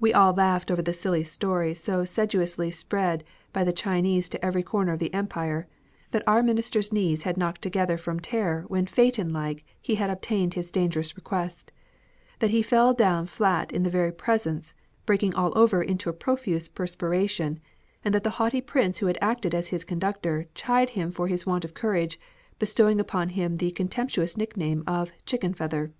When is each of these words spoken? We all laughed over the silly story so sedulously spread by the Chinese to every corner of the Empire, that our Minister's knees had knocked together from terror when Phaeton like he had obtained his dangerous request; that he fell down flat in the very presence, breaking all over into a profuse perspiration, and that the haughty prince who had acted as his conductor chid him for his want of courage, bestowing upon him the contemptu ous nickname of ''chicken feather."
We 0.00 0.14
all 0.14 0.32
laughed 0.32 0.70
over 0.70 0.80
the 0.80 0.94
silly 0.94 1.22
story 1.22 1.74
so 1.74 2.06
sedulously 2.06 2.70
spread 2.70 3.24
by 3.52 3.62
the 3.62 3.74
Chinese 3.74 4.30
to 4.30 4.42
every 4.42 4.62
corner 4.62 4.94
of 4.94 5.00
the 5.00 5.12
Empire, 5.12 5.68
that 6.12 6.22
our 6.26 6.42
Minister's 6.42 6.94
knees 6.94 7.24
had 7.24 7.36
knocked 7.36 7.60
together 7.60 7.98
from 7.98 8.20
terror 8.20 8.64
when 8.68 8.86
Phaeton 8.86 9.34
like 9.34 9.62
he 9.78 9.96
had 9.96 10.08
obtained 10.08 10.54
his 10.54 10.70
dangerous 10.70 11.14
request; 11.14 11.72
that 12.38 12.48
he 12.48 12.62
fell 12.62 12.94
down 12.94 13.26
flat 13.26 13.70
in 13.70 13.82
the 13.82 13.90
very 13.90 14.12
presence, 14.12 14.72
breaking 15.04 15.34
all 15.34 15.52
over 15.54 15.82
into 15.82 16.08
a 16.08 16.14
profuse 16.14 16.66
perspiration, 16.66 17.60
and 18.02 18.14
that 18.14 18.24
the 18.24 18.30
haughty 18.40 18.62
prince 18.62 19.00
who 19.00 19.08
had 19.08 19.18
acted 19.20 19.54
as 19.54 19.68
his 19.68 19.84
conductor 19.84 20.46
chid 20.54 20.88
him 20.96 21.12
for 21.12 21.28
his 21.28 21.44
want 21.44 21.66
of 21.66 21.74
courage, 21.74 22.18
bestowing 22.58 22.98
upon 22.98 23.28
him 23.28 23.58
the 23.58 23.70
contemptu 23.70 24.22
ous 24.22 24.38
nickname 24.38 24.82
of 24.86 25.12
''chicken 25.26 25.54
feather." 25.54 25.92